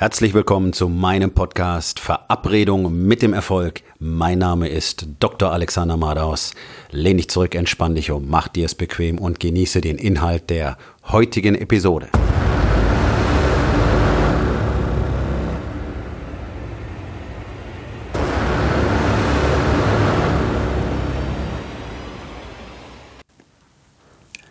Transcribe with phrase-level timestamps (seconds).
[0.00, 3.82] Herzlich willkommen zu meinem Podcast Verabredung mit dem Erfolg.
[3.98, 5.50] Mein Name ist Dr.
[5.50, 6.54] Alexander Madaus.
[6.92, 10.78] Lehn dich zurück, entspann dich um, mach dir es bequem und genieße den Inhalt der
[11.08, 12.10] heutigen Episode.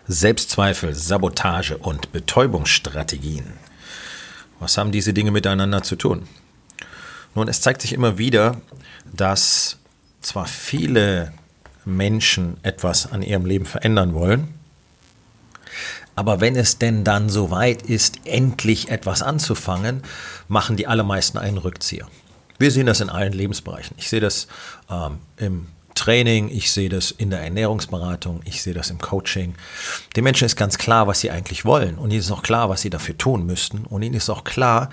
[0.07, 3.53] Selbstzweifel, Sabotage und Betäubungsstrategien.
[4.59, 6.27] Was haben diese Dinge miteinander zu tun?
[7.35, 8.59] Nun, es zeigt sich immer wieder,
[9.13, 9.77] dass
[10.21, 11.33] zwar viele
[11.85, 14.53] Menschen etwas an ihrem Leben verändern wollen,
[16.17, 20.01] aber wenn es denn dann so weit ist, endlich etwas anzufangen,
[20.47, 22.07] machen die allermeisten einen Rückzieher.
[22.57, 23.95] Wir sehen das in allen Lebensbereichen.
[23.99, 24.47] Ich sehe das
[24.89, 29.55] ähm, im Training, ich sehe das in der Ernährungsberatung, ich sehe das im Coaching.
[30.15, 32.81] Den Menschen ist ganz klar, was sie eigentlich wollen und ihnen ist auch klar, was
[32.81, 34.89] sie dafür tun müssten und ihnen ist auch klar,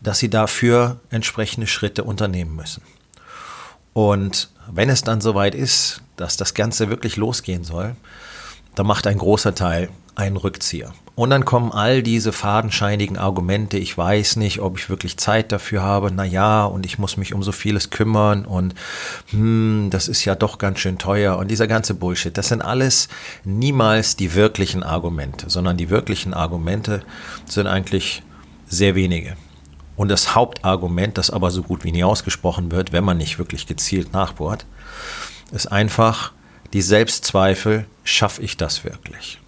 [0.00, 2.82] dass sie dafür entsprechende Schritte unternehmen müssen.
[3.92, 7.96] Und wenn es dann soweit ist, dass das Ganze wirklich losgehen soll,
[8.74, 10.92] dann macht ein großer Teil einen Rückzieher.
[11.16, 15.82] Und dann kommen all diese fadenscheinigen Argumente, ich weiß nicht, ob ich wirklich Zeit dafür
[15.82, 18.74] habe, na ja, und ich muss mich um so vieles kümmern und
[19.30, 23.08] hm, das ist ja doch ganz schön teuer und dieser ganze Bullshit, das sind alles
[23.44, 27.02] niemals die wirklichen Argumente, sondern die wirklichen Argumente
[27.46, 28.24] sind eigentlich
[28.66, 29.36] sehr wenige.
[29.96, 33.68] Und das Hauptargument, das aber so gut wie nie ausgesprochen wird, wenn man nicht wirklich
[33.68, 34.66] gezielt nachbohrt,
[35.52, 36.32] ist einfach
[36.72, 39.38] die Selbstzweifel, schaffe ich das wirklich?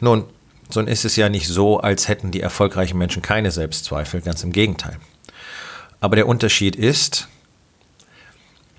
[0.00, 0.24] Nun,
[0.68, 4.52] so ist es ja nicht so, als hätten die erfolgreichen Menschen keine Selbstzweifel, ganz im
[4.52, 4.98] Gegenteil.
[6.00, 7.28] Aber der Unterschied ist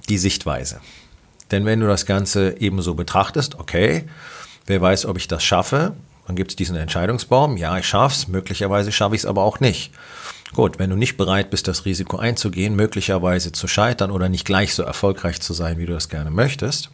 [0.09, 0.79] die Sichtweise.
[1.51, 4.05] Denn wenn du das Ganze ebenso betrachtest, okay,
[4.65, 5.93] wer weiß, ob ich das schaffe,
[6.27, 9.91] dann gibt es diesen Entscheidungsbaum, ja, ich schaff's, möglicherweise schaffe ich es aber auch nicht.
[10.53, 14.73] Gut, wenn du nicht bereit bist, das Risiko einzugehen, möglicherweise zu scheitern oder nicht gleich
[14.73, 16.89] so erfolgreich zu sein, wie du das gerne möchtest,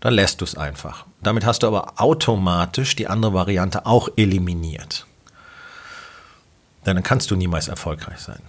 [0.00, 1.06] dann lässt du es einfach.
[1.22, 5.06] Damit hast du aber automatisch die andere Variante auch eliminiert.
[6.86, 8.40] Denn dann kannst du niemals erfolgreich sein.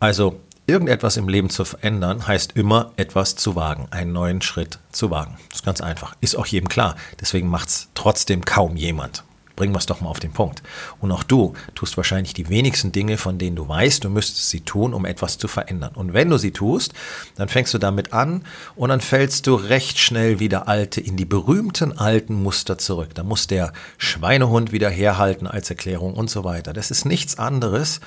[0.00, 5.10] Also irgendetwas im Leben zu verändern, heißt immer etwas zu wagen, einen neuen Schritt zu
[5.10, 5.38] wagen.
[5.48, 6.14] Das ist ganz einfach.
[6.20, 6.96] Ist auch jedem klar.
[7.20, 9.24] Deswegen macht es trotzdem kaum jemand.
[9.58, 10.62] Bringen wir es doch mal auf den Punkt.
[11.00, 14.60] Und auch du tust wahrscheinlich die wenigsten Dinge, von denen du weißt, du müsstest sie
[14.60, 15.96] tun, um etwas zu verändern.
[15.96, 16.92] Und wenn du sie tust,
[17.34, 18.44] dann fängst du damit an
[18.76, 23.16] und dann fällst du recht schnell wieder alte, in die berühmten alten Muster zurück.
[23.16, 26.72] Da muss der Schweinehund wieder herhalten als Erklärung und so weiter.
[26.72, 28.00] Das ist nichts anderes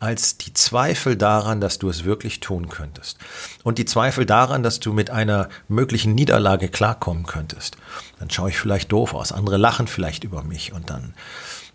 [0.00, 3.18] als die Zweifel daran, dass du es wirklich tun könntest.
[3.62, 7.76] Und die Zweifel daran, dass du mit einer möglichen Niederlage klarkommen könntest.
[8.24, 11.12] Dann schaue ich vielleicht doof aus, andere lachen vielleicht über mich und dann,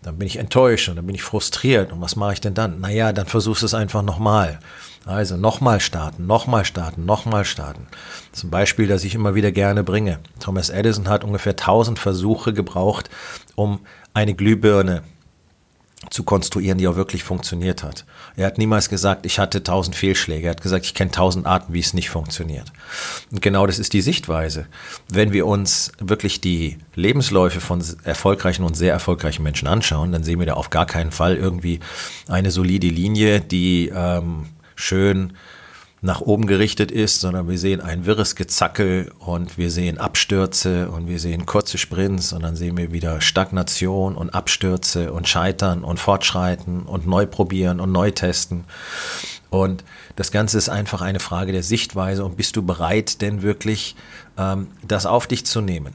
[0.02, 1.92] dann bin ich enttäuscht und dann bin ich frustriert.
[1.92, 2.80] Und was mache ich denn dann?
[2.80, 4.58] Naja, dann versuchst du es einfach nochmal.
[5.06, 7.86] Also nochmal starten, nochmal starten, nochmal starten.
[8.42, 10.18] Ein Beispiel, das ich immer wieder gerne bringe.
[10.40, 13.10] Thomas Edison hat ungefähr 1000 Versuche gebraucht,
[13.54, 13.78] um
[14.12, 15.04] eine Glühbirne
[16.08, 18.06] zu konstruieren, die auch wirklich funktioniert hat.
[18.34, 20.46] Er hat niemals gesagt, ich hatte tausend Fehlschläge.
[20.46, 22.72] Er hat gesagt, ich kenne tausend Arten, wie es nicht funktioniert.
[23.30, 24.66] Und genau das ist die Sichtweise.
[25.10, 30.38] Wenn wir uns wirklich die Lebensläufe von erfolgreichen und sehr erfolgreichen Menschen anschauen, dann sehen
[30.38, 31.80] wir da auf gar keinen Fall irgendwie
[32.28, 34.46] eine solide Linie, die ähm,
[34.76, 35.34] schön
[36.02, 41.08] nach oben gerichtet ist, sondern wir sehen ein wirres Gezackel und wir sehen Abstürze und
[41.08, 46.00] wir sehen kurze Sprints und dann sehen wir wieder Stagnation und Abstürze und Scheitern und
[46.00, 48.64] Fortschreiten und neu probieren und neu testen.
[49.50, 49.84] Und
[50.16, 53.94] das Ganze ist einfach eine Frage der Sichtweise und bist du bereit, denn wirklich
[54.38, 55.92] ähm, das auf dich zu nehmen?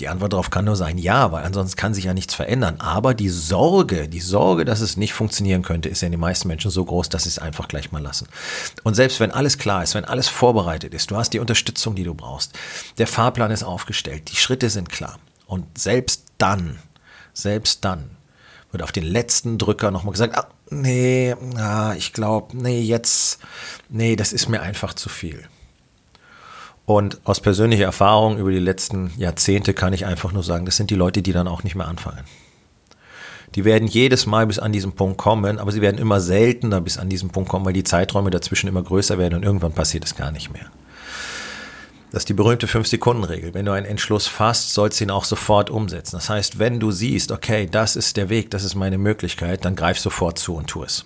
[0.00, 2.76] Die Antwort darauf kann nur sein ja, weil ansonsten kann sich ja nichts verändern.
[2.80, 6.46] Aber die Sorge, die Sorge, dass es nicht funktionieren könnte, ist ja in den meisten
[6.46, 8.28] Menschen so groß, dass sie es einfach gleich mal lassen.
[8.84, 12.04] Und selbst wenn alles klar ist, wenn alles vorbereitet ist, du hast die Unterstützung, die
[12.04, 12.52] du brauchst,
[12.98, 15.18] der Fahrplan ist aufgestellt, die Schritte sind klar.
[15.46, 16.78] Und selbst dann,
[17.32, 18.10] selbst dann
[18.70, 23.38] wird auf den letzten Drücker nochmal gesagt, ah, nee, ah, ich glaube, nee, jetzt,
[23.88, 25.48] nee, das ist mir einfach zu viel.
[26.88, 30.88] Und aus persönlicher Erfahrung über die letzten Jahrzehnte kann ich einfach nur sagen, das sind
[30.88, 32.24] die Leute, die dann auch nicht mehr anfangen.
[33.56, 36.96] Die werden jedes Mal bis an diesen Punkt kommen, aber sie werden immer seltener bis
[36.96, 40.16] an diesen Punkt kommen, weil die Zeiträume dazwischen immer größer werden und irgendwann passiert es
[40.16, 40.64] gar nicht mehr.
[42.10, 43.52] Das ist die berühmte 5-Sekunden-Regel.
[43.52, 46.16] Wenn du einen Entschluss fasst, sollst du ihn auch sofort umsetzen.
[46.16, 49.76] Das heißt, wenn du siehst, okay, das ist der Weg, das ist meine Möglichkeit, dann
[49.76, 51.04] greif sofort zu und tu es.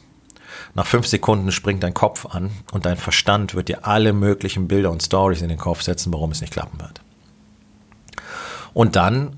[0.75, 4.91] Nach fünf Sekunden springt dein Kopf an und dein Verstand wird dir alle möglichen Bilder
[4.91, 7.03] und Stories in den Kopf setzen, warum es nicht klappen wird.
[8.73, 9.37] Und dann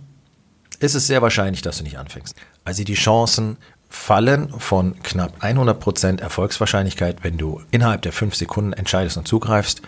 [0.78, 2.36] ist es sehr wahrscheinlich, dass du nicht anfängst.
[2.64, 3.56] Also die Chancen
[3.88, 9.82] fallen von knapp 100% Erfolgswahrscheinlichkeit, wenn du innerhalb der 5 Sekunden entscheidest und zugreifst,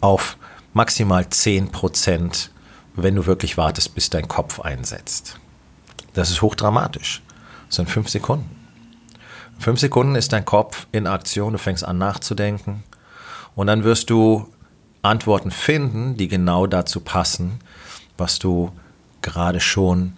[0.00, 0.36] auf
[0.72, 2.48] maximal 10%,
[2.94, 5.38] wenn du wirklich wartest, bis dein Kopf einsetzt.
[6.14, 7.22] Das ist hochdramatisch.
[7.66, 8.55] Das sind 5 Sekunden.
[9.58, 12.84] 5 Sekunden ist dein Kopf in Aktion, du fängst an nachzudenken
[13.54, 14.48] und dann wirst du
[15.02, 17.60] Antworten finden, die genau dazu passen,
[18.18, 18.72] was du
[19.22, 20.16] gerade schon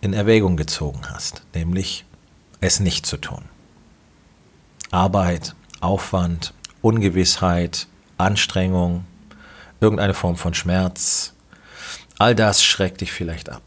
[0.00, 2.04] in Erwägung gezogen hast, nämlich
[2.60, 3.44] es nicht zu tun.
[4.90, 6.52] Arbeit, Aufwand,
[6.82, 7.86] Ungewissheit,
[8.18, 9.04] Anstrengung,
[9.80, 11.34] irgendeine Form von Schmerz,
[12.18, 13.62] all das schreckt dich vielleicht ab.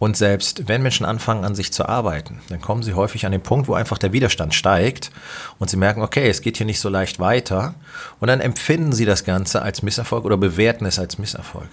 [0.00, 3.42] Und selbst wenn Menschen anfangen an sich zu arbeiten, dann kommen sie häufig an den
[3.42, 5.10] Punkt, wo einfach der Widerstand steigt
[5.58, 7.74] und sie merken, okay, es geht hier nicht so leicht weiter
[8.18, 11.68] und dann empfinden sie das Ganze als Misserfolg oder bewerten es als Misserfolg.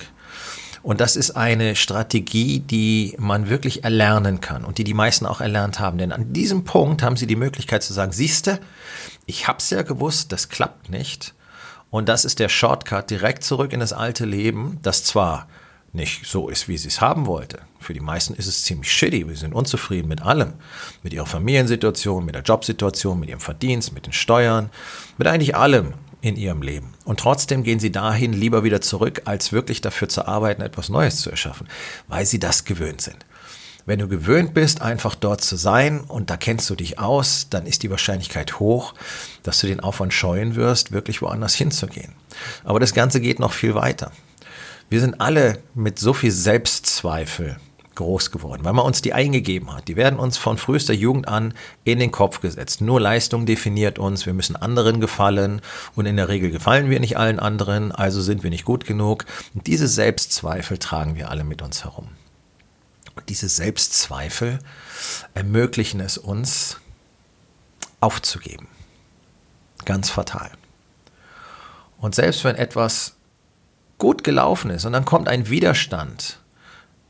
[0.84, 5.40] Und das ist eine Strategie, die man wirklich erlernen kann und die die meisten auch
[5.40, 5.98] erlernt haben.
[5.98, 8.60] Denn an diesem Punkt haben sie die Möglichkeit zu sagen, siehste,
[9.26, 11.34] ich hab's ja gewusst, das klappt nicht.
[11.90, 15.48] Und das ist der Shortcut direkt zurück in das alte Leben, das zwar
[15.98, 17.60] nicht so ist, wie sie es haben wollte.
[17.80, 19.28] Für die meisten ist es ziemlich shitty.
[19.28, 20.54] Wir sind unzufrieden mit allem.
[21.04, 24.70] Mit ihrer Familiensituation, mit der Jobsituation, mit ihrem Verdienst, mit den Steuern,
[25.18, 26.94] mit eigentlich allem in ihrem Leben.
[27.04, 31.22] Und trotzdem gehen sie dahin lieber wieder zurück, als wirklich dafür zu arbeiten, etwas Neues
[31.22, 31.68] zu erschaffen,
[32.08, 33.26] weil sie das gewöhnt sind.
[33.86, 37.66] Wenn du gewöhnt bist, einfach dort zu sein und da kennst du dich aus, dann
[37.66, 38.94] ist die Wahrscheinlichkeit hoch,
[39.44, 42.14] dass du den Aufwand scheuen wirst, wirklich woanders hinzugehen.
[42.66, 44.12] Aber das Ganze geht noch viel weiter.
[44.90, 47.58] Wir sind alle mit so viel Selbstzweifel
[47.98, 49.88] groß geworden, weil man uns die eingegeben hat.
[49.88, 51.54] Die werden uns von frühester Jugend an
[51.84, 52.80] in den Kopf gesetzt.
[52.80, 55.62] Nur Leistung definiert uns, wir müssen anderen gefallen
[55.96, 59.26] und in der Regel gefallen wir nicht allen anderen, also sind wir nicht gut genug.
[59.56, 62.10] Und diese Selbstzweifel tragen wir alle mit uns herum.
[63.16, 64.60] Und diese Selbstzweifel
[65.34, 66.78] ermöglichen es uns
[68.00, 68.68] aufzugeben.
[69.86, 70.52] Ganz fatal.
[71.98, 73.17] Und selbst wenn etwas
[73.98, 76.40] gut gelaufen ist und dann kommt ein Widerstand,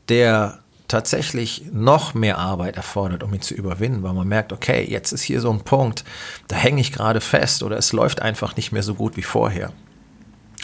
[0.08, 5.12] der tatsächlich noch mehr Arbeit erfordert, um ihn zu überwinden, weil man merkt, okay, jetzt
[5.12, 6.02] ist hier so ein Punkt,
[6.48, 9.72] da hänge ich gerade fest oder es läuft einfach nicht mehr so gut wie vorher.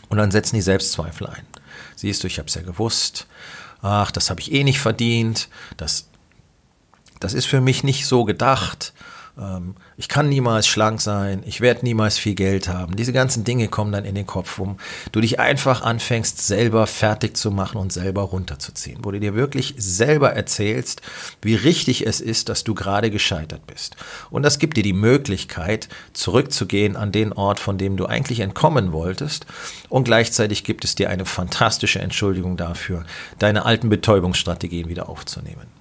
[0.08, 1.46] Und dann setzen die Selbstzweifel ein.
[1.96, 3.26] Siehst du, ich habe es ja gewusst.
[3.82, 5.48] Ach, das habe ich eh nicht verdient.
[5.76, 6.08] Das,
[7.20, 8.94] das ist für mich nicht so gedacht.
[9.38, 12.96] Ähm, ich kann niemals schlank sein, ich werde niemals viel Geld haben.
[12.96, 14.76] Diese ganzen Dinge kommen dann in den Kopf, wo
[15.12, 19.74] du dich einfach anfängst, selber fertig zu machen und selber runterzuziehen, wo du dir wirklich
[19.76, 21.02] selber erzählst,
[21.42, 23.96] wie richtig es ist, dass du gerade gescheitert bist.
[24.30, 28.92] Und das gibt dir die Möglichkeit, zurückzugehen an den Ort, von dem du eigentlich entkommen
[28.92, 29.46] wolltest.
[29.88, 33.04] Und gleichzeitig gibt es dir eine fantastische Entschuldigung dafür,
[33.38, 35.73] deine alten Betäubungsstrategien wieder aufzunehmen.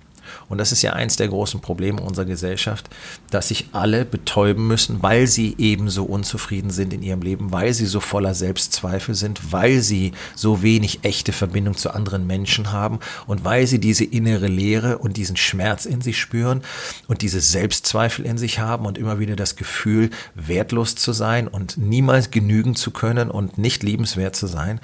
[0.50, 2.90] Und das ist ja eins der großen Probleme unserer Gesellschaft,
[3.30, 7.74] dass sich alle betäuben müssen, weil sie eben so unzufrieden sind in ihrem Leben, weil
[7.74, 13.00] sie so voller Selbstzweifel sind, weil sie so wenig echte Verbindung zu anderen Menschen haben
[13.28, 16.62] und weil sie diese innere Leere und diesen Schmerz in sich spüren
[17.08, 21.78] und diese Selbstzweifel in sich haben und immer wieder das Gefühl, wertlos zu sein und
[21.78, 24.80] niemals genügen zu können und nicht liebenswert zu sein.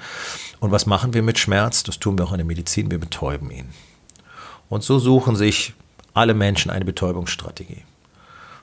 [0.60, 1.82] Und was machen wir mit Schmerz?
[1.82, 3.68] Das tun wir auch in der Medizin, wir betäuben ihn.
[4.70, 5.74] Und so suchen sich
[6.14, 7.82] alle Menschen eine Betäubungsstrategie.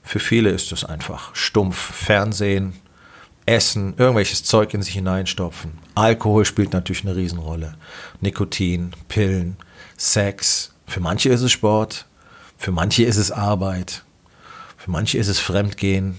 [0.01, 2.73] Für viele ist es einfach stumpf Fernsehen,
[3.45, 5.77] Essen, irgendwelches Zeug in sich hineinstopfen.
[5.95, 7.75] Alkohol spielt natürlich eine Riesenrolle.
[8.21, 9.57] Nikotin, Pillen,
[9.97, 10.73] Sex.
[10.85, 12.05] Für manche ist es Sport,
[12.57, 14.03] für manche ist es Arbeit,
[14.77, 16.17] für manche ist es Fremdgehen.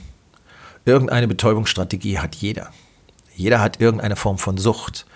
[0.85, 2.73] Irgendeine Betäubungsstrategie hat jeder.
[3.35, 5.07] Jeder hat irgendeine Form von Sucht.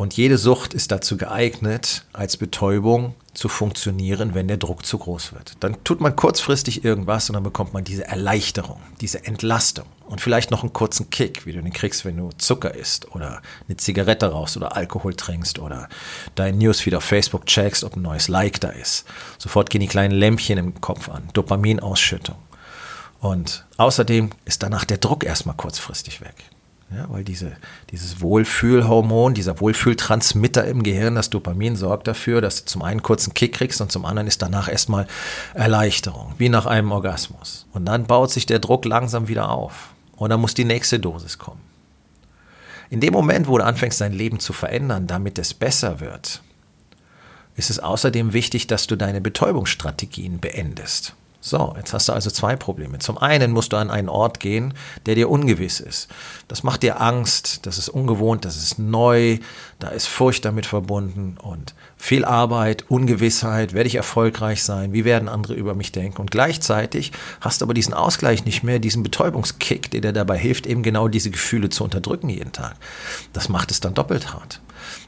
[0.00, 5.34] Und jede Sucht ist dazu geeignet, als Betäubung zu funktionieren, wenn der Druck zu groß
[5.34, 5.58] wird.
[5.60, 10.50] Dann tut man kurzfristig irgendwas und dann bekommt man diese Erleichterung, diese Entlastung und vielleicht
[10.50, 14.32] noch einen kurzen Kick, wie du den kriegst, wenn du Zucker isst oder eine Zigarette
[14.32, 15.86] rauchst oder Alkohol trinkst oder
[16.34, 19.04] dein Newsfeed auf Facebook checkst, ob ein neues Like da ist.
[19.36, 22.36] Sofort gehen die kleinen Lämpchen im Kopf an, Dopaminausschüttung.
[23.18, 26.36] Und außerdem ist danach der Druck erstmal kurzfristig weg.
[26.92, 27.52] Ja, weil diese,
[27.90, 33.32] dieses Wohlfühlhormon, dieser Wohlfühltransmitter im Gehirn, das Dopamin, sorgt dafür, dass du zum einen kurzen
[33.32, 35.06] Kick kriegst und zum anderen ist danach erstmal
[35.54, 37.66] Erleichterung, wie nach einem Orgasmus.
[37.72, 39.90] Und dann baut sich der Druck langsam wieder auf.
[40.16, 41.60] Und dann muss die nächste Dosis kommen.
[42.90, 46.42] In dem Moment, wo du anfängst, dein Leben zu verändern, damit es besser wird,
[47.54, 51.14] ist es außerdem wichtig, dass du deine Betäubungsstrategien beendest.
[51.42, 52.98] So, jetzt hast du also zwei Probleme.
[52.98, 54.74] Zum einen musst du an einen Ort gehen,
[55.06, 56.08] der dir ungewiss ist.
[56.48, 59.38] Das macht dir Angst, das ist ungewohnt, das ist neu,
[59.78, 61.38] da ist Furcht damit verbunden.
[61.40, 66.20] Und Viel Arbeit, Ungewissheit, werde ich erfolgreich sein, wie werden andere über mich denken.
[66.20, 70.66] Und gleichzeitig hast du aber diesen Ausgleich nicht mehr, diesen Betäubungskick, der dir dabei hilft,
[70.66, 72.76] eben genau diese Gefühle zu unterdrücken jeden Tag.
[73.34, 74.60] Das macht es dann doppelt hart.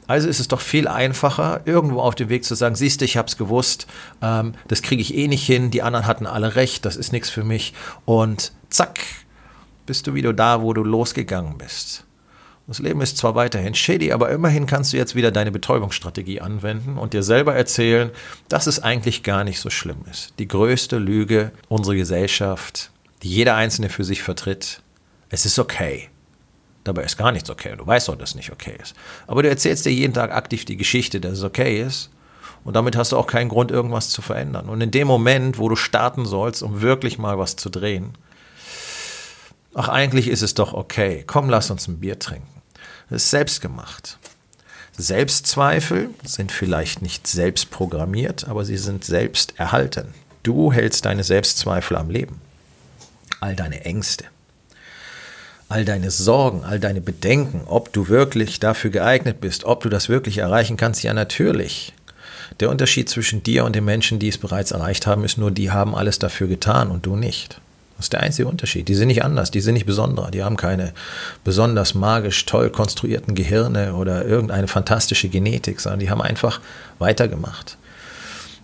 [0.07, 3.17] Also ist es doch viel einfacher, irgendwo auf dem Weg zu sagen, siehst du, ich
[3.17, 3.87] hab's gewusst,
[4.21, 7.29] ähm, das kriege ich eh nicht hin, die anderen hatten alle recht, das ist nichts
[7.29, 7.73] für mich.
[8.05, 8.99] Und zack,
[9.85, 12.05] bist du wieder da, wo du losgegangen bist.
[12.65, 16.97] Das Leben ist zwar weiterhin shady, aber immerhin kannst du jetzt wieder deine Betäubungsstrategie anwenden
[16.97, 18.09] und dir selber erzählen,
[18.47, 20.33] dass es eigentlich gar nicht so schlimm ist.
[20.39, 24.81] Die größte Lüge unserer Gesellschaft, die jeder Einzelne für sich vertritt,
[25.27, 26.09] es ist okay.
[26.83, 28.93] Dabei ist gar nichts okay und du weißt auch, dass es nicht okay ist.
[29.27, 32.09] Aber du erzählst dir jeden Tag aktiv die Geschichte, dass es okay ist
[32.63, 34.69] und damit hast du auch keinen Grund, irgendwas zu verändern.
[34.69, 38.13] Und in dem Moment, wo du starten sollst, um wirklich mal was zu drehen,
[39.73, 42.61] ach eigentlich ist es doch okay, komm, lass uns ein Bier trinken.
[43.09, 44.17] Das ist selbst gemacht.
[44.97, 50.13] Selbstzweifel sind vielleicht nicht selbst programmiert, aber sie sind selbst erhalten.
[50.43, 52.41] Du hältst deine Selbstzweifel am Leben.
[53.39, 54.25] All deine Ängste,
[55.69, 60.09] all deine Sorgen, all deine Bedenken, ob du wirklich dafür geeignet bist, ob du das
[60.09, 61.93] wirklich erreichen kannst, ja natürlich.
[62.59, 65.71] Der Unterschied zwischen dir und den Menschen, die es bereits erreicht haben, ist nur, die
[65.71, 67.59] haben alles dafür getan und du nicht.
[67.97, 68.87] Das ist der einzige Unterschied.
[68.87, 70.93] Die sind nicht anders, die sind nicht besonderer, die haben keine
[71.43, 76.59] besonders magisch toll konstruierten Gehirne oder irgendeine fantastische Genetik, sondern die haben einfach
[76.99, 77.77] weitergemacht.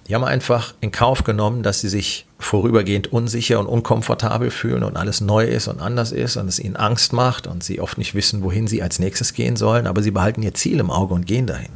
[0.09, 4.97] Die haben einfach in Kauf genommen, dass sie sich vorübergehend unsicher und unkomfortabel fühlen und
[4.97, 8.15] alles neu ist und anders ist und es ihnen Angst macht und sie oft nicht
[8.15, 11.27] wissen, wohin sie als nächstes gehen sollen, aber sie behalten ihr Ziel im Auge und
[11.27, 11.69] gehen dahin.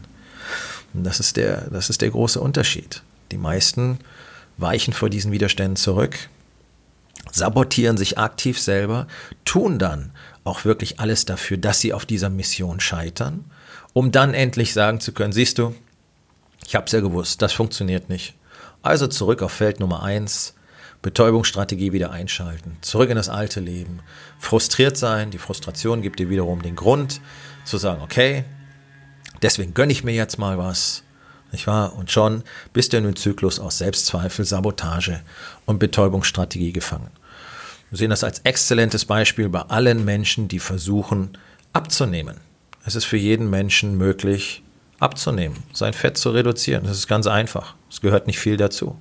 [0.96, 3.04] Und das ist der, das ist der große Unterschied.
[3.32, 4.00] Die meisten
[4.58, 6.18] weichen vor diesen Widerständen zurück,
[7.32, 9.06] sabotieren sich aktiv selber,
[9.46, 10.12] tun dann
[10.44, 13.46] auch wirklich alles dafür, dass sie auf dieser Mission scheitern,
[13.94, 15.76] um dann endlich sagen zu können, siehst du,
[16.66, 18.36] ich habe es ja gewusst, das funktioniert nicht.
[18.82, 20.56] Also zurück auf Feld Nummer eins,
[21.02, 24.00] Betäubungsstrategie wieder einschalten, zurück in das alte Leben,
[24.40, 27.22] frustriert sein, die Frustration gibt dir wiederum den Grund
[27.66, 28.46] zu sagen, okay,
[29.42, 31.04] deswegen gönne ich mir jetzt mal was,
[31.52, 31.96] nicht wahr?
[31.96, 35.22] Und schon bist du in einem Zyklus aus Selbstzweifel, Sabotage
[35.66, 37.12] und Betäubungsstrategie gefangen.
[37.90, 41.38] Wir sehen das als exzellentes Beispiel bei allen Menschen, die versuchen
[41.74, 42.38] abzunehmen.
[42.86, 44.63] Es ist für jeden Menschen möglich,
[45.04, 46.86] abzunehmen, sein Fett zu reduzieren.
[46.86, 47.76] Das ist ganz einfach.
[47.90, 48.98] Es gehört nicht viel dazu.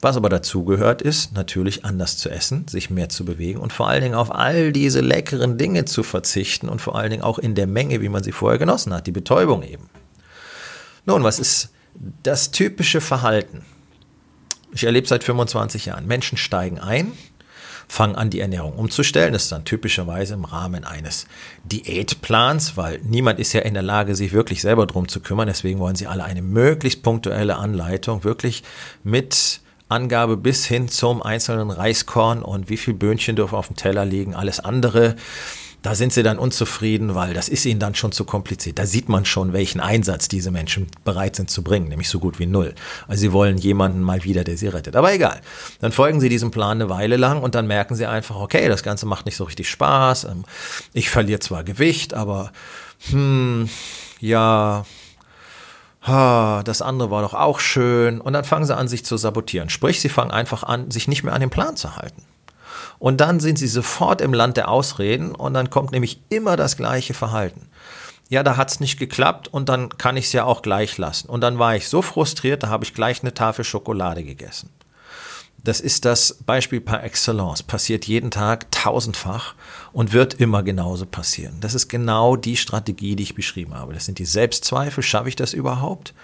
[0.00, 3.88] Was aber dazu gehört, ist natürlich anders zu essen, sich mehr zu bewegen und vor
[3.88, 7.56] allen Dingen auf all diese leckeren Dinge zu verzichten und vor allen Dingen auch in
[7.56, 9.90] der Menge, wie man sie vorher genossen hat, die Betäubung eben.
[11.04, 11.70] Nun, was ist
[12.22, 13.64] das typische Verhalten?
[14.72, 16.06] Ich erlebe seit 25 Jahren.
[16.06, 17.12] Menschen steigen ein,
[17.88, 19.32] fangen an, die Ernährung umzustellen.
[19.32, 21.26] Das ist dann typischerweise im Rahmen eines
[21.64, 25.48] Diätplans, weil niemand ist ja in der Lage, sich wirklich selber drum zu kümmern.
[25.48, 28.62] Deswegen wollen sie alle eine möglichst punktuelle Anleitung, wirklich
[29.02, 34.04] mit Angabe bis hin zum einzelnen Reiskorn und wie viel Böhnchen dürfen auf dem Teller
[34.04, 34.34] liegen.
[34.34, 35.16] Alles andere
[35.82, 38.78] da sind sie dann unzufrieden, weil das ist ihnen dann schon zu kompliziert.
[38.78, 42.38] Da sieht man schon, welchen Einsatz diese Menschen bereit sind zu bringen, nämlich so gut
[42.38, 42.74] wie null.
[43.06, 44.96] Also sie wollen jemanden mal wieder, der sie rettet.
[44.96, 45.40] Aber egal.
[45.80, 48.82] Dann folgen sie diesem Plan eine Weile lang und dann merken sie einfach, okay, das
[48.82, 50.24] Ganze macht nicht so richtig Spaß.
[50.24, 50.44] Ähm,
[50.92, 52.52] ich verliere zwar Gewicht, aber
[53.10, 53.68] hm,
[54.20, 54.84] ja,
[56.04, 58.20] das andere war doch auch schön.
[58.20, 59.68] Und dann fangen sie an, sich zu sabotieren.
[59.68, 62.24] Sprich, sie fangen einfach an, sich nicht mehr an den Plan zu halten.
[62.98, 66.76] Und dann sind sie sofort im Land der Ausreden und dann kommt nämlich immer das
[66.76, 67.68] gleiche Verhalten.
[68.28, 71.28] Ja, da hat's nicht geklappt und dann kann ich es ja auch gleich lassen.
[71.28, 74.70] Und dann war ich so frustriert, da habe ich gleich eine Tafel Schokolade gegessen.
[75.64, 77.62] Das ist das Beispiel par excellence.
[77.62, 79.54] Passiert jeden Tag tausendfach
[79.92, 81.56] und wird immer genauso passieren.
[81.60, 83.92] Das ist genau die Strategie, die ich beschrieben habe.
[83.92, 85.02] Das sind die Selbstzweifel.
[85.02, 86.14] Schaffe ich das überhaupt?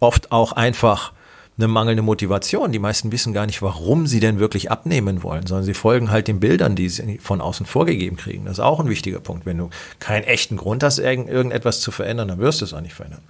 [0.00, 1.12] Oft auch einfach
[1.58, 2.72] eine mangelnde Motivation.
[2.72, 6.28] Die meisten wissen gar nicht, warum sie denn wirklich abnehmen wollen, sondern sie folgen halt
[6.28, 8.44] den Bildern, die sie von außen vorgegeben kriegen.
[8.44, 9.44] Das ist auch ein wichtiger Punkt.
[9.44, 12.94] Wenn du keinen echten Grund hast, irgendetwas zu verändern, dann wirst du es auch nicht
[12.94, 13.22] verändern.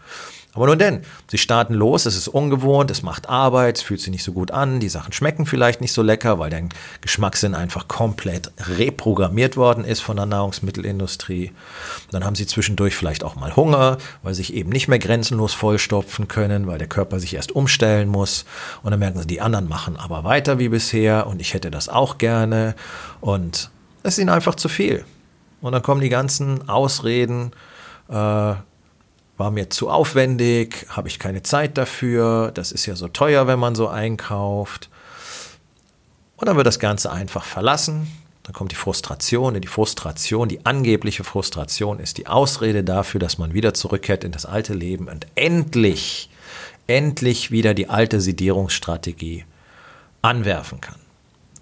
[0.58, 4.10] Aber nun denn, sie starten los, es ist ungewohnt, es macht Arbeit, es fühlt sich
[4.10, 7.86] nicht so gut an, die Sachen schmecken vielleicht nicht so lecker, weil dein Geschmackssinn einfach
[7.86, 11.52] komplett reprogrammiert worden ist von der Nahrungsmittelindustrie.
[12.10, 15.54] Dann haben sie zwischendurch vielleicht auch mal Hunger, weil sie sich eben nicht mehr grenzenlos
[15.54, 18.44] vollstopfen können, weil der Körper sich erst umstellen muss.
[18.82, 21.88] Und dann merken sie, die anderen machen aber weiter wie bisher und ich hätte das
[21.88, 22.74] auch gerne.
[23.20, 23.70] Und
[24.02, 25.04] es ist ihnen einfach zu viel.
[25.60, 27.52] Und dann kommen die ganzen Ausreden,
[28.08, 28.54] äh,
[29.38, 33.58] war mir zu aufwendig, habe ich keine Zeit dafür, das ist ja so teuer, wenn
[33.58, 34.90] man so einkauft.
[36.36, 38.08] Und dann wird das Ganze einfach verlassen.
[38.42, 39.54] Dann kommt die Frustration.
[39.54, 44.32] Und die Frustration, die angebliche Frustration, ist die Ausrede dafür, dass man wieder zurückkehrt in
[44.32, 46.28] das alte Leben und endlich
[46.88, 49.44] endlich wieder die alte Sedierungsstrategie
[50.22, 50.98] anwerfen kann.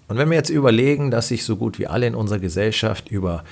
[0.07, 3.43] Und wenn wir jetzt überlegen, dass sich so gut wie alle in unserer Gesellschaft über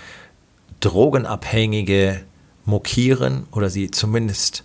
[0.79, 2.22] Drogenabhängige
[2.65, 4.63] mokieren oder sie zumindest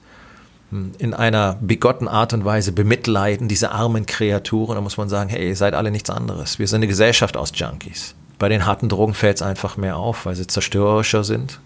[0.71, 5.31] hm, in einer bigotten Art und Weise bemitleiden, diese armen Kreaturen, dann muss man sagen,
[5.31, 6.59] hey, ihr seid alle nichts anderes.
[6.59, 8.15] Wir sind eine Gesellschaft aus Junkies.
[8.39, 11.61] Bei den harten Drogen fällt es einfach mehr auf, weil sie zerstörerischer sind,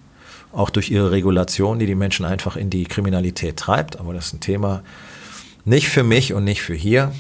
[0.53, 4.01] auch durch ihre Regulation, die die Menschen einfach in die Kriminalität treibt.
[4.01, 4.83] Aber das ist ein Thema
[5.65, 7.13] nicht für mich und nicht für hier.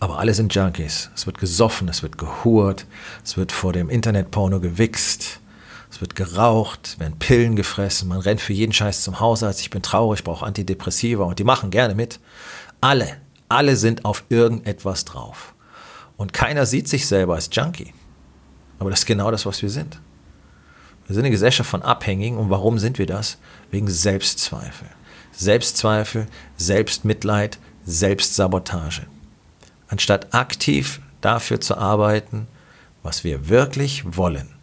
[0.00, 1.10] Aber alle sind Junkies.
[1.14, 2.86] Es wird gesoffen, es wird gehurt,
[3.24, 5.40] es wird vor dem Internetporno gewichst,
[5.90, 9.82] es wird geraucht, werden Pillen gefressen, man rennt für jeden Scheiß zum Hausarzt, ich bin
[9.82, 12.20] traurig, brauche Antidepressiva und die machen gerne mit.
[12.80, 13.16] Alle,
[13.48, 15.54] alle sind auf irgendetwas drauf.
[16.16, 17.94] Und keiner sieht sich selber als Junkie.
[18.78, 20.00] Aber das ist genau das, was wir sind.
[21.06, 22.36] Wir sind eine Gesellschaft von Abhängigen.
[22.36, 23.38] Und warum sind wir das?
[23.70, 24.88] Wegen Selbstzweifel.
[25.32, 26.26] Selbstzweifel,
[26.56, 29.06] Selbstmitleid, Selbstsabotage.
[29.88, 32.46] Anstatt aktiv dafür zu arbeiten,
[33.02, 34.57] was wir wirklich wollen,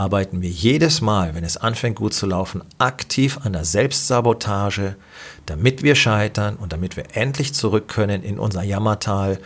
[0.00, 4.96] arbeiten wir jedes Mal, wenn es anfängt gut zu laufen, aktiv an der Selbstsabotage,
[5.44, 9.38] damit wir scheitern und damit wir endlich zurück können in unser Jammertal,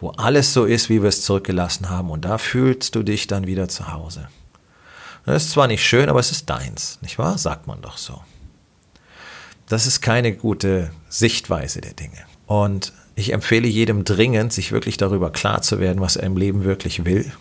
[0.00, 2.10] wo alles so ist, wie wir es zurückgelassen haben.
[2.10, 4.28] Und da fühlst du dich dann wieder zu Hause.
[5.24, 7.38] Das ist zwar nicht schön, aber es ist deins, nicht wahr?
[7.38, 8.20] Sagt man doch so.
[9.66, 12.18] Das ist keine gute Sichtweise der Dinge.
[12.46, 16.64] Und ich empfehle jedem dringend, sich wirklich darüber klar zu werden, was er im Leben
[16.64, 17.32] wirklich will.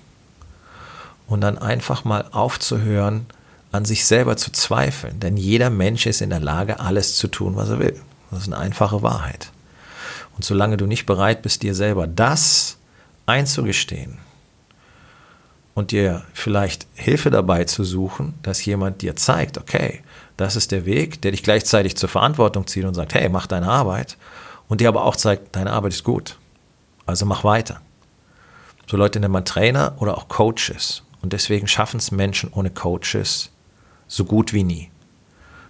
[1.31, 3.25] Und dann einfach mal aufzuhören,
[3.71, 5.21] an sich selber zu zweifeln.
[5.21, 7.97] Denn jeder Mensch ist in der Lage, alles zu tun, was er will.
[8.31, 9.49] Das ist eine einfache Wahrheit.
[10.35, 12.77] Und solange du nicht bereit bist, dir selber das
[13.27, 14.17] einzugestehen
[15.73, 20.01] und dir vielleicht Hilfe dabei zu suchen, dass jemand dir zeigt, okay,
[20.35, 23.69] das ist der Weg, der dich gleichzeitig zur Verantwortung zieht und sagt, hey, mach deine
[23.69, 24.17] Arbeit
[24.67, 26.37] und dir aber auch zeigt, deine Arbeit ist gut.
[27.05, 27.79] Also mach weiter.
[28.85, 31.03] So Leute nennt man Trainer oder auch Coaches.
[31.21, 33.51] Und deswegen schaffen es Menschen ohne Coaches
[34.07, 34.89] so gut wie nie.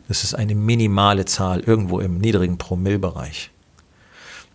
[0.08, 3.52] Das ist eine minimale Zahl irgendwo im niedrigen Promillbereich,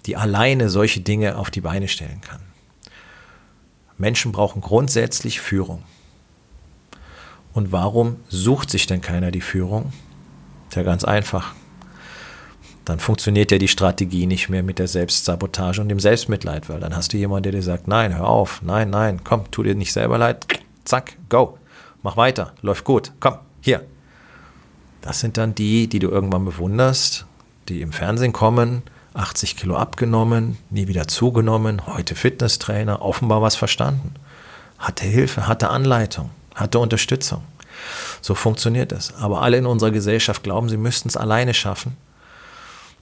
[0.07, 2.41] die alleine solche Dinge auf die Beine stellen kann.
[3.99, 5.83] Menschen brauchen grundsätzlich Führung.
[7.53, 9.93] Und warum sucht sich denn keiner die Führung?
[10.69, 11.55] Ist ja ganz einfach
[12.87, 16.95] dann funktioniert ja die Strategie nicht mehr mit der Selbstsabotage und dem Selbstmitleid, weil dann
[16.95, 19.93] hast du jemanden, der dir sagt, nein, hör auf, nein, nein, komm, tu dir nicht
[19.93, 20.47] selber leid,
[20.87, 21.59] zack, go,
[22.03, 23.85] mach weiter, läuft gut, komm, hier.
[25.03, 27.27] Das sind dann die, die du irgendwann bewunderst,
[27.69, 28.83] die im Fernsehen kommen,
[29.15, 34.15] 80 Kilo abgenommen, nie wieder zugenommen, heute Fitnesstrainer, offenbar was verstanden.
[34.79, 37.43] Hatte Hilfe, hatte Anleitung, hatte Unterstützung.
[38.21, 39.15] So funktioniert es.
[39.15, 41.97] Aber alle in unserer Gesellschaft glauben, sie müssten es alleine schaffen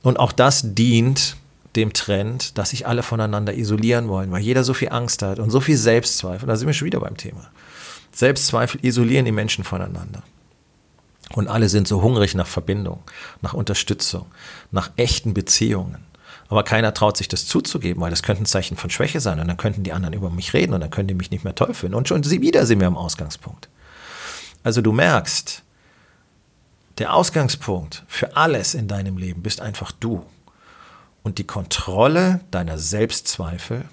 [0.04, 1.36] und auch das dient
[1.76, 5.50] dem Trend, dass sich alle voneinander isolieren wollen, weil jeder so viel Angst hat und
[5.50, 6.46] so viel Selbstzweifel.
[6.46, 7.48] Da sind wir schon wieder beim Thema.
[8.14, 10.22] Selbstzweifel isolieren die Menschen voneinander.
[11.32, 13.02] Und alle sind so hungrig nach Verbindung,
[13.40, 14.26] nach Unterstützung,
[14.70, 16.04] nach echten Beziehungen.
[16.48, 19.40] Aber keiner traut sich das zuzugeben, weil das könnte ein Zeichen von Schwäche sein.
[19.40, 21.54] Und dann könnten die anderen über mich reden und dann können die mich nicht mehr
[21.54, 21.96] toll finden.
[21.96, 23.68] Und schon wieder sind wir am Ausgangspunkt.
[24.62, 25.62] Also du merkst,
[26.98, 30.24] der Ausgangspunkt für alles in deinem Leben bist einfach du.
[31.22, 33.88] Und die Kontrolle deiner Selbstzweifel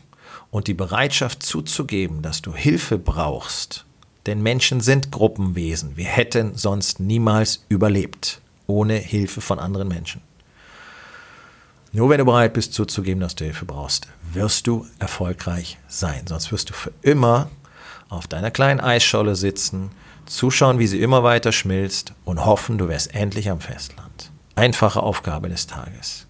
[0.52, 3.86] und die Bereitschaft zuzugeben, dass du Hilfe brauchst.
[4.26, 5.98] Denn Menschen sind Gruppenwesen.
[5.98, 10.22] Wir hätten sonst niemals überlebt ohne Hilfe von anderen Menschen.
[11.92, 16.26] Nur wenn du bereit bist zuzugeben, dass du Hilfe brauchst, wirst du erfolgreich sein.
[16.26, 17.50] Sonst wirst du für immer
[18.08, 19.92] auf deiner kleinen Eisscholle sitzen
[20.26, 24.32] zuschauen, wie sie immer weiter schmilzt und hoffen, du wärst endlich am Festland.
[24.56, 26.28] Einfache Aufgabe des Tages.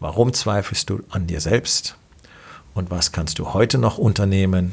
[0.00, 1.96] Warum zweifelst du an dir selbst?
[2.74, 4.72] Und was kannst du heute noch unternehmen,